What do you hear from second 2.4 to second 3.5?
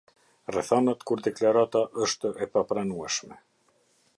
e papranueshme.